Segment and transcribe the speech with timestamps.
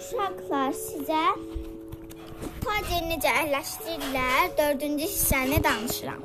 [0.00, 1.22] Uşaqlar sizə
[2.64, 6.22] tacir necə əhləşdirirlər 4-cü hissəni danışıram.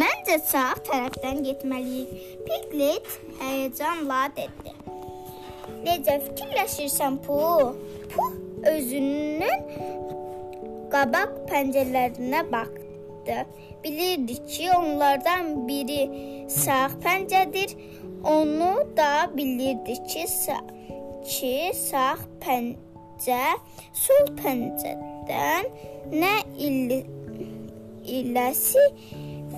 [0.00, 2.16] Məncə sağ tərəfdən getməliyik.
[2.48, 3.06] Piglet
[3.44, 4.74] həyəcanla dedi.
[5.84, 7.38] Necə fikirləşirsən Pu?
[8.10, 8.28] Pu
[8.72, 9.64] özünün
[10.96, 13.40] qabaq pəncərələrinə baxdı.
[13.86, 16.02] Bilirdi ki, onlardan biri
[16.50, 17.78] sağ pəncədir.
[18.26, 20.62] Onu da bilirdi ki, sağ
[21.26, 23.40] ki, sağ pəncə
[23.94, 25.68] sol pəncədən
[26.12, 26.96] nə il
[28.18, 28.82] iləsi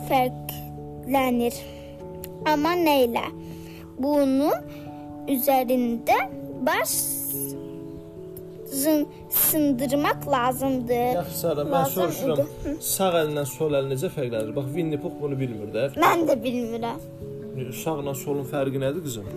[0.09, 1.57] fərqlənir.
[2.51, 3.25] Amma nə ilə?
[3.97, 4.53] Bunun
[5.31, 6.17] üzərində
[6.67, 6.93] baş
[8.75, 11.15] zın, sındırmaq lazımdır.
[11.21, 12.41] Yaxşı Sara, mən soruşuram.
[12.43, 12.77] idi.
[12.85, 14.53] Sağ əlindən sol əl necə fərqlənir?
[14.57, 15.89] Bax Winnie Pooh bunu bilmir də.
[16.05, 17.01] Mən də bilmirəm.
[17.85, 19.29] Sağla solun fərqi nədir qızım?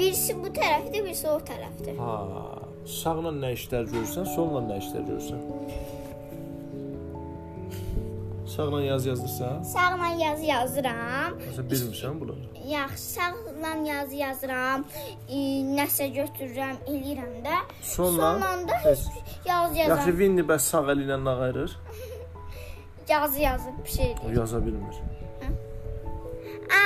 [0.00, 1.92] Birisi bu tərəfdə, birisi o tərəfdə.
[2.00, 2.12] Ha,
[2.88, 5.42] sağla nə işlər görürsən, solla nə işlər görürsən?
[8.50, 9.62] Sağla yaz yazdırsan?
[9.62, 11.36] Sağla yazı yazıram.
[11.42, 12.34] Məsələn bilmirsən bunu.
[12.68, 14.84] Yaxşı, sağla yazı yazıram.
[15.28, 15.36] E,
[15.76, 17.60] nəsə götürürəm, eləyirəm də.
[17.82, 18.32] Solla?
[18.32, 19.06] Sonla da Bəs-
[19.46, 20.18] yaz Yaxşı yazıram.
[20.18, 21.78] Winnie bəs sağ əli ilə nə qayırır?
[23.08, 24.14] Yazı yazıb bir şey.
[24.26, 24.96] O yaza bilmir.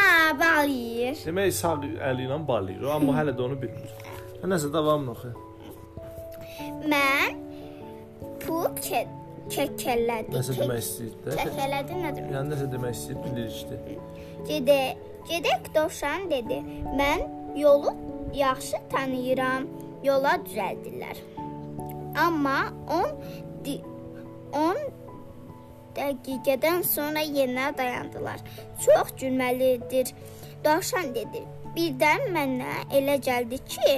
[0.05, 1.19] Aa, bağlayır.
[1.27, 1.74] Demək sağ
[2.10, 3.92] əli ilə balayır, o, amma hələ də onu bilmir.
[4.42, 5.33] Hə, Nəsə davamlı oxu.
[6.92, 7.38] Mən
[8.44, 9.05] pul ke
[9.52, 10.34] kəkələdi.
[10.34, 11.36] Nəsə demək istəyir də.
[11.41, 12.34] Kəkələdi nə demək?
[12.36, 13.80] Yəni nəsə demək istəyir, bilir işte.
[14.50, 14.78] Gedə,
[15.30, 16.61] gedək dovşan dedi.
[17.00, 17.24] Mən
[17.58, 17.94] yolu
[18.34, 19.68] yaxşı tanıyıram.
[20.05, 21.20] Yola düzəldilər.
[22.20, 22.58] Amma
[22.92, 23.43] 10 10
[26.05, 28.41] dəqiqədən sonra yenə dayandılar.
[28.84, 30.12] Çox gülməlidir.
[30.64, 31.44] Dovşan dedi.
[31.77, 33.94] Birdən mənə elə gəldi ki,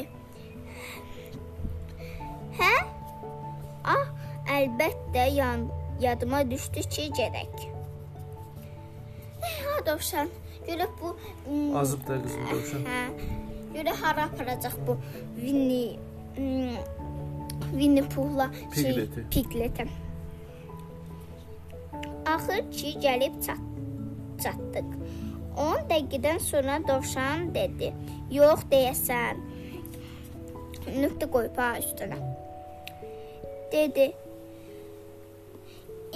[2.58, 2.72] hə?
[3.84, 4.06] Ah,
[4.58, 5.66] əlbəttə yan
[6.00, 7.66] yadıma düşdü ki, gedək.
[9.46, 10.32] Ha, dovşan.
[10.66, 11.12] Görə bu
[11.44, 12.88] hmm, Azıb da qızım dovşan.
[12.90, 13.02] Hə.
[13.76, 14.96] Görə hara aparacaq bu
[15.36, 15.98] Winnie
[16.36, 16.80] hmm,
[17.76, 19.06] Winnie Pooh'la şey.
[19.30, 19.86] Pigletə.
[22.36, 23.62] Axır ki gəlib çat
[24.44, 24.88] çatdıq.
[25.56, 27.88] 10 dəqiqədən sonra dovşan dedi.
[28.30, 29.40] Yox deyəsən.
[31.00, 32.18] Nöqtə qoyub ha üstünə.
[33.72, 34.10] Dedi.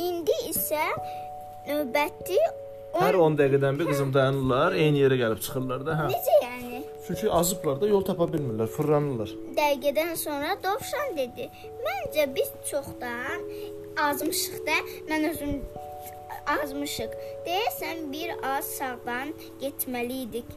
[0.06, 0.84] İndi isə
[1.68, 2.38] növbəti
[2.90, 6.06] Hər 10 dəqiqədən bir qızım dayanırlar, eyni yerə gəlib çıxırlar da, hə.
[6.10, 6.80] Necə yəni?
[7.06, 9.30] Çünki azıblar da yol tapa bilmirlər, fırlanırlar.
[9.58, 11.46] dəqiqədən sonra dovşan dedi.
[11.86, 13.46] Məncə biz çoxdan
[14.08, 14.76] azmışıq da.
[15.10, 15.54] Mən özüm
[16.54, 17.14] azmışıq.
[17.46, 20.50] Deyəsən bir az sağdan getməli idik.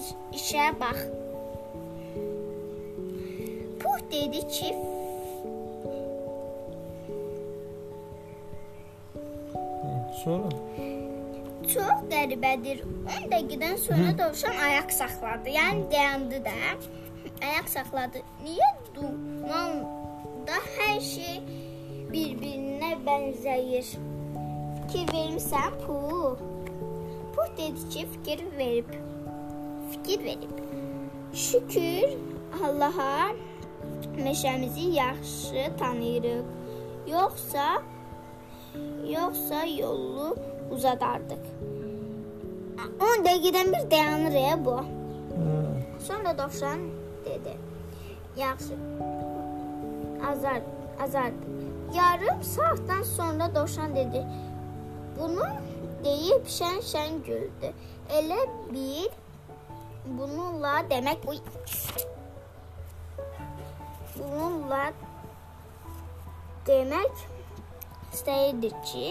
[0.00, 1.04] İş, işə bax.
[3.80, 4.74] Puh dedi ki,
[10.24, 10.50] Sonra
[11.72, 12.82] çox qəribədir.
[13.08, 15.54] 10 dəqiqədən sonra dovşan ayaq saxladı.
[15.54, 16.56] Yəni dayandı da.
[17.40, 18.20] Ayaq saxladı.
[18.44, 21.40] Niyə dumanda hər şey
[22.12, 24.09] bir-birinə bənzəyir?
[24.90, 26.38] Fikir vermisən, Puh?
[27.34, 28.88] Puh dedi ki, fikir verib.
[29.90, 30.56] Fikir verib.
[31.32, 32.16] Şükür
[32.64, 33.30] Allaha
[34.16, 36.44] meşəmizi yaxşı tanıyırıq.
[37.06, 37.82] Yoxsa
[39.06, 40.36] yoxsa yolu
[40.74, 41.44] uzadardıq.
[43.00, 44.76] 10 dəqiqədən bir dayanır ya bu.
[46.08, 46.80] Sonra dovşan
[47.24, 47.54] dedi.
[48.36, 48.74] Yaxşı.
[50.30, 50.62] Azar,
[51.02, 51.30] azar.
[51.94, 54.26] Yarım saatdan sonra dovşan dedi.
[55.20, 55.46] Bunu
[56.04, 57.72] deyib şən-şən güldü.
[58.18, 58.38] Elə
[58.72, 59.08] bil
[60.04, 61.34] bununla demək bu
[64.16, 64.84] bununla
[66.66, 67.26] demək
[68.14, 69.06] istəyirdi ki,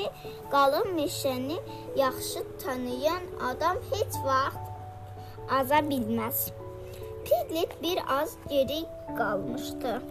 [0.52, 1.59] qalın meşəni
[1.97, 4.66] yaxşı tanıyan adam heç vaxt
[5.59, 6.50] aza bilməz.
[7.26, 8.82] Piglet bir az geri
[9.17, 10.02] qalmışdı.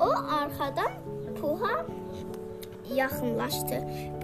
[0.00, 0.92] O arxadan
[1.40, 1.86] Puha
[2.94, 3.76] yaxınlaşdı.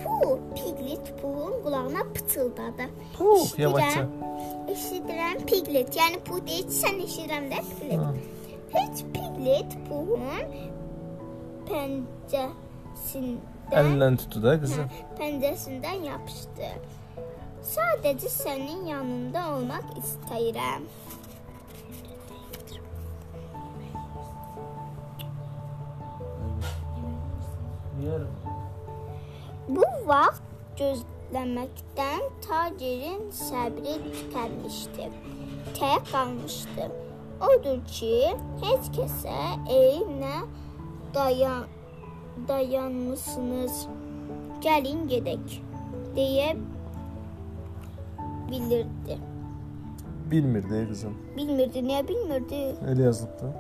[0.03, 2.83] Pu, Piglet Puhun qulağına pıçıldadı.
[3.19, 4.07] Puh, Eşidirəm, yavaşca.
[4.69, 5.97] Eşidirəm Piglet.
[5.97, 7.99] Yəni Pu deyir ki, sən eşidirəm də Piglet.
[7.99, 8.13] Ha.
[8.77, 10.45] Heç Piglet Puhun
[11.69, 13.39] pəncəsindən
[13.73, 14.87] Əlindən tutdu da qızım.
[15.19, 16.69] pəncəsindən yapışdı.
[17.67, 20.83] Sadəcə sənin yanında olmaq istəyirəm.
[28.03, 28.29] Yerim.
[30.07, 30.43] Vaxt
[30.79, 35.09] gözləməkdən tacirin səbri tükənmişdi.
[35.79, 36.87] Tək qalmışdı.
[37.47, 38.13] odur ki,
[38.63, 39.39] heç kəsə
[39.69, 40.37] ey nə
[41.15, 41.67] dayan
[42.49, 43.83] dayanmısınız?
[44.63, 45.59] Gəlin gedək
[46.17, 46.55] deyə
[48.51, 49.19] bilirdi.
[50.31, 51.19] Bilmir deyə qızım.
[51.37, 52.63] Bilmirdi, niyə bilmirdi?
[52.95, 53.53] Elə yazılıbdı.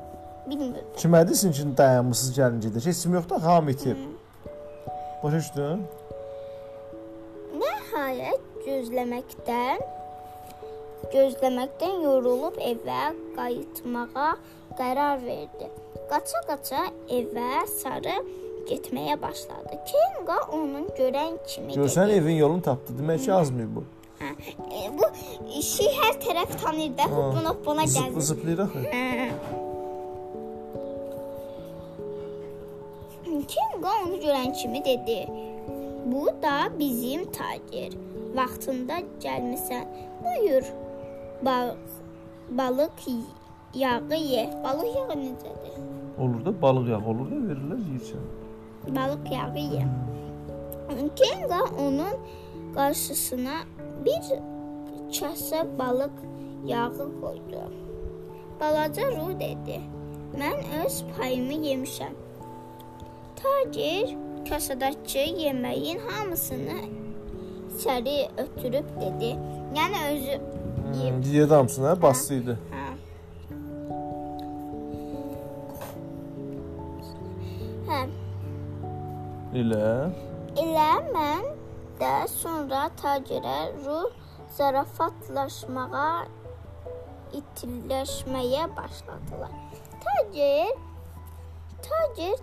[0.50, 0.86] Bilmirdi.
[0.96, 2.86] Kimə desin ki, dayanmısınız gəlin gedək.
[2.86, 3.96] Heç kim yoxdur, hamı itib.
[5.22, 5.86] Başa düşdün?
[7.96, 9.78] Nəhayət gözləməkdən
[11.14, 12.98] gözləməkdən yorulub evə
[13.38, 14.26] qayıtmağa
[14.80, 15.68] qərar verdi.
[16.10, 16.82] Qaça-qaça
[17.18, 18.18] evə sarı
[18.68, 19.78] getməyə başladı.
[19.88, 22.18] Kenga onun görən kimi Görsən dedi.
[22.20, 22.98] evin yolunu tapdı.
[23.00, 23.84] Demək ki, azmıyıb bu.
[24.20, 24.30] Hə,
[24.76, 25.08] e, bu
[25.62, 27.08] işi hər tərəf tanıyır da.
[27.48, 28.20] Hoppuna Zıp, gəzir.
[28.28, 28.84] zıplayır axı.
[28.92, 29.30] Hə.
[33.56, 35.18] Kenga onu görən kimi dedi.
[36.12, 37.98] Bu da bizim tacir.
[38.34, 39.86] Vaxtında gəlmisən.
[40.24, 40.64] Buyur.
[41.42, 41.74] Ba
[42.50, 43.06] balıq
[43.74, 44.50] yağı ye.
[44.64, 45.74] Balıq yağı necədir?
[46.18, 48.24] Olur da balıq yağı olur da verirlər yeyirsən.
[48.96, 49.84] Balıq yağı ye.
[51.16, 52.16] Kenga onun
[52.74, 53.56] qarşısına
[54.04, 54.22] bir
[55.20, 56.16] kasa balıq
[56.66, 57.62] yağı qoydu.
[58.60, 59.80] Balaca Ru dedi:
[60.38, 62.14] "Mən öz payımı yemişəm."
[63.36, 64.16] Tacir
[64.48, 66.78] kasadakı yeməyin hamısını
[67.76, 69.30] içəri ötürüb dedi.
[69.76, 70.36] Yəni özü
[70.98, 71.24] yeyib.
[71.24, 72.02] Yedi hamısını, hə?
[72.02, 72.58] Bastıydı.
[72.72, 72.86] Hə.
[77.90, 78.00] Hə.
[79.60, 79.90] Elə.
[80.64, 81.46] Elə mən
[82.00, 84.10] də sonra tacirə ruh
[84.56, 86.26] zarafatlaşmağa,
[87.40, 89.54] itilləşməyə başladılar.
[90.04, 90.76] Tacir
[91.86, 92.36] tacir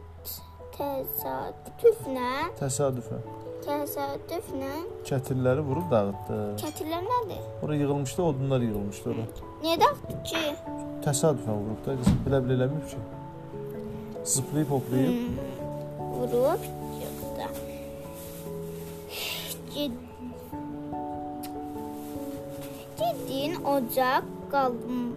[0.78, 2.30] təsadüflə,
[2.60, 3.22] Təsadüfən.
[3.64, 4.72] təsadüflə
[5.08, 6.38] Kətilləri vurub dağıtdı.
[6.62, 7.42] kətillər nədir?
[7.64, 9.26] Ora yığılmışdı, odunlar yığılmışdı ora.
[9.64, 10.44] Niyə dağıtdı ki?
[11.06, 12.18] Təsadüfən vurub da qızım.
[12.26, 12.98] Bilə-bilə eləməyib ki.
[14.34, 15.16] Zıplayıb hoplayıb.
[16.16, 16.62] Vurub
[17.02, 17.48] yıxdı.
[19.76, 19.92] Ged
[23.00, 25.16] Gedin ocaq qalım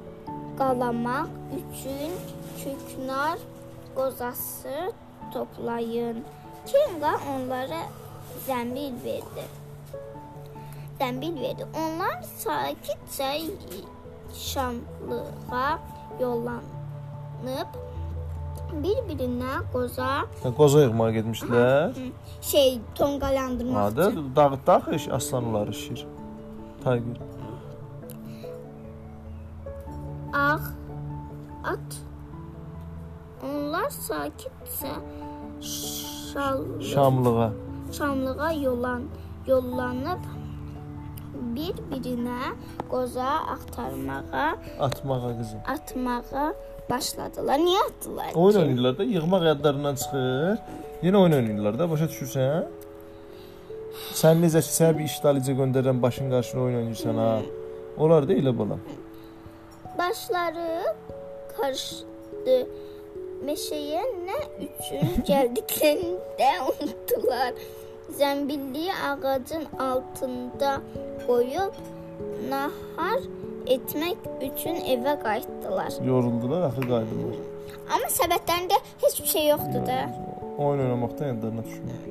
[0.59, 1.29] qalamaq
[1.59, 2.13] üçün
[2.61, 3.39] küknar
[3.95, 4.93] qozası
[5.33, 6.25] toplayın.
[6.67, 7.83] Kenga onlara
[8.49, 9.45] zəmbil verdi.
[11.01, 11.65] Zəmbil verdi.
[11.83, 13.31] Onlar sakitcə
[14.35, 15.79] şamlığa
[16.21, 17.71] yollanıb
[18.83, 20.11] bir-birinə qoza
[20.57, 21.93] Qoza yığmağa getmişdilər.
[22.41, 24.37] şey tonqalandırmaq Adı üçün.
[24.37, 26.07] dağıtdı axı iş aslanları şir.
[26.85, 27.17] Tayger.
[30.35, 30.59] Ağ
[31.65, 31.91] at.
[33.87, 34.93] Onlar sakitcə
[36.33, 37.51] şallı, Şamlığa.
[37.99, 39.03] şamlığa yolan
[39.47, 40.23] yollanıb
[41.57, 42.41] bir-birinə
[42.91, 45.61] qoza axtarmağa, Atmağa qızım.
[45.75, 46.55] atmağa
[46.91, 47.59] başladılar.
[47.59, 48.31] Niyə atdılar?
[48.35, 50.59] Oyun oynayırlar da, yığmaq yadlarından çıxır.
[51.03, 52.65] Yenə oyun oynayırlar da, başa düşürsən?
[54.21, 57.39] Sən necə ki, sənə bir iş dalıca göndərən başın qarşına oyun oynayırsan ha.
[57.99, 58.77] Onlar da elə bala.
[59.99, 60.83] Başları
[61.57, 62.67] karışdı.
[63.45, 67.53] Meşeye ne üçün gəldiklərini də unutdular.
[68.19, 70.81] Zəmbilliyi ağacın altında
[71.27, 71.75] qoyub
[72.51, 73.21] nahar
[73.67, 75.99] etmək üçün evə qayıtdılar.
[76.07, 77.39] Yoruldular, axı qayıdırlar.
[77.91, 79.99] Amma səbətlərində heç bir şey yoxdur da.
[80.59, 82.05] Oyun oynamaqdan yadlarına düşmür.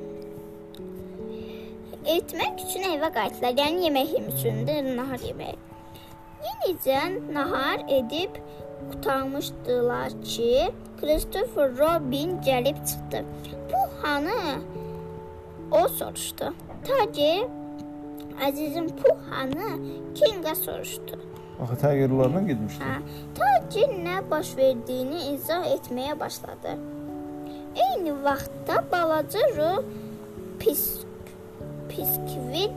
[2.16, 3.56] Etmək üçün evə qayıtdılar.
[3.62, 5.56] Yəni yemək yemək üçündür, nahar yemək.
[6.46, 7.00] Yenicə
[7.34, 8.36] nahar edib
[8.90, 10.68] qurtarmışdılar ki,
[11.00, 13.24] Christopher Robin gəlib çıxdı.
[13.72, 14.60] Bu hanı?
[15.70, 16.54] O soruşdu.
[16.84, 17.46] Tacir
[18.46, 19.68] Əzizim bu hanı?
[20.14, 21.18] Kinga soruşdu.
[21.62, 22.84] Axı taygerlarla getmişdi.
[22.84, 22.96] Hə,
[23.38, 26.76] tacir nə baş verdiyini izah etməyə başladı.
[27.76, 29.84] Eyni vaxtda balaca Ru
[30.60, 30.84] pis
[31.88, 32.76] piskvit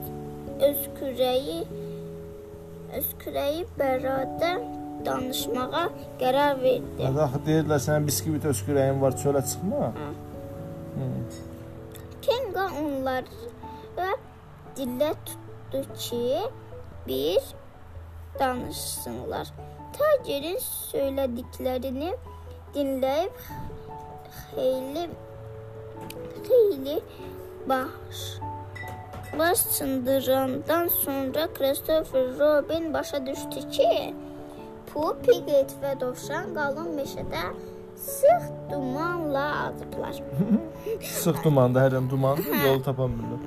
[0.69, 1.59] öskürəyi
[2.97, 4.53] öskürəyi bərada
[5.05, 5.85] danışmağa
[6.21, 7.03] qərar verdi.
[7.03, 9.91] Hə, axı deyirlər sənin biskvit öskürəyin var, çölə çıxma.
[12.21, 14.11] Kenga onları
[14.77, 16.23] dillə tutdu ki,
[17.07, 17.41] bir
[18.39, 19.53] danışsınlar.
[19.97, 20.59] Tacirin
[20.91, 22.11] söylədiklərini
[22.75, 23.39] dinləyib
[24.55, 25.07] xeyli
[26.45, 26.99] xeyli
[27.69, 28.21] baş
[29.39, 34.13] baş sındırandan sonra Christopher Robin başa düşdü ki,
[34.89, 37.43] Pu, Piglet və Dovşan qalın meşədə
[37.99, 40.21] sıx dumanla azıblar.
[41.21, 43.41] Sıx dumanda, hər yan dumandır, yol tapa bilmirlər.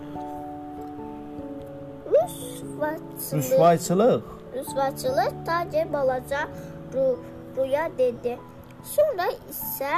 [2.12, 2.38] Rus
[2.78, 4.22] vaçılı Rüsvayçılıq.
[4.54, 6.48] Rüsvaçılıq tacir balaca
[6.94, 7.18] Ru
[7.56, 8.38] Ruya dedi.
[8.84, 9.94] Sonra isə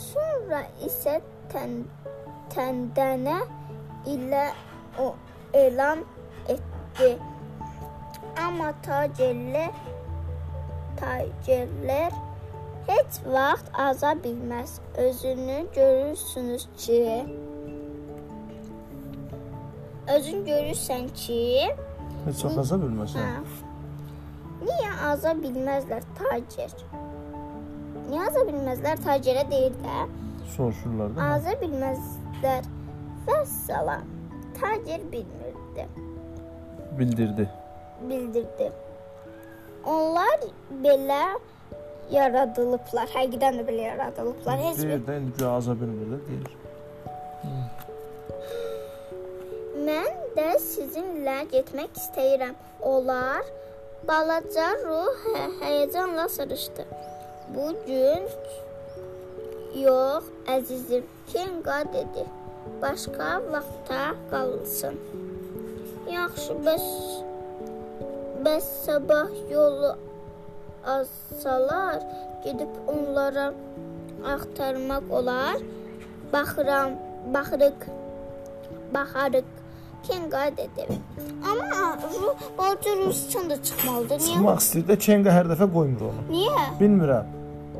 [0.00, 1.18] sonra isə
[1.52, 1.84] tən,
[2.54, 3.38] təndənə
[4.08, 4.48] ilə
[4.98, 5.12] o
[5.52, 6.04] elan
[6.48, 7.14] etdi.
[8.42, 9.72] Amma tacirlər
[10.98, 12.14] tacirlər
[12.88, 14.78] heç vaxt aza bilməz.
[14.98, 17.24] Özünü görürsünüz ki,
[20.16, 21.40] özün görürsən ki,
[22.26, 23.24] Heç vaxt aza bilməsən.
[23.24, 23.62] hə.
[24.64, 26.72] Niyə aza bilməzlər tacir?
[28.10, 30.06] Niyə aza bilməzlər tacirə deyir də?
[30.56, 31.30] Soruşurlar da.
[31.34, 32.64] Aza bilməzlər.
[33.26, 34.04] Vəssalam.
[34.60, 35.86] Tacir bilmirdi.
[36.98, 37.48] Bildirdi.
[38.10, 38.72] Bildirdi.
[39.86, 40.44] Onlar
[40.84, 41.24] belə
[42.12, 43.08] yaradılıblar.
[43.14, 44.62] Həqiqətən də belə yaradılıblar.
[44.68, 46.52] Heç bir də indi güya aza bilmir də deyir.
[49.88, 52.54] Mən də sizinlə getmək istəyirəm.
[52.80, 53.44] Onlar
[54.08, 56.86] balaca ruh hə həyəcanla soruşdu.
[57.54, 58.24] Bu gün
[59.80, 60.24] yox,
[60.56, 62.24] əzizim, Kenqa dedi.
[62.82, 64.96] Başqa vaxta qalsın.
[66.10, 66.86] Yaxşı, bəs
[68.44, 69.90] bəs sabah yolu
[70.96, 71.98] azsalar
[72.44, 73.46] gedib onlara
[74.34, 75.56] axtarmaq olar.
[76.32, 76.90] Baxıram,
[77.34, 77.80] baxırıq.
[78.94, 79.48] Baxarıq.
[80.08, 80.84] Kenqa dedi.
[81.50, 84.18] Amma Ru, balaca Rusçan da çıxmalıdır.
[84.20, 84.34] Niyə?
[84.34, 86.24] Çıxmaq istəyir də Kenga hər dəfə qoymur onu.
[86.30, 86.64] Niyə?
[86.80, 87.30] Bilmirəm.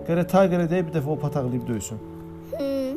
[0.07, 1.99] Gərək Tigerə deyib bir dəfə o pataqlayıb döysün.
[2.57, 2.97] Hmm.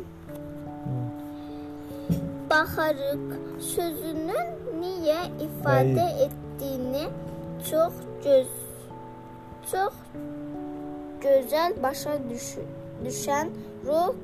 [2.50, 3.26] Baxarıq
[3.74, 4.48] sözünün
[4.80, 7.04] niyə ifadə etdiyini
[7.70, 7.92] çox
[8.24, 8.46] göz
[9.72, 9.92] çox
[11.22, 12.46] gözəl başa düş
[13.04, 13.48] düşən
[13.86, 14.14] ruh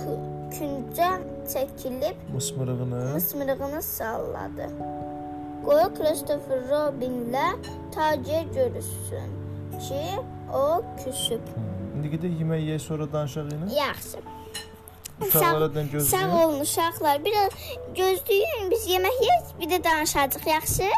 [0.00, 0.22] kü-
[0.56, 1.10] küncə
[1.52, 3.12] çəkilib Mısmırığını.
[3.14, 4.66] mısmırığını salladı.
[5.64, 7.48] Qoy Christopher Robinlə
[7.94, 9.28] tacir görüşsün
[9.88, 10.02] ki,
[10.54, 11.40] o küsüb.
[11.96, 13.74] İndi gedək yemək yeyək sonra danışaq yenə.
[13.74, 14.18] Yaxşı.
[15.26, 16.10] Uşaqlardan gözləyək.
[16.10, 17.24] Sağ olun uşaqlar.
[17.24, 17.34] Bir
[17.98, 20.88] gözləyin biz yemək yeyək, bir də danışacağıq, yaxşı?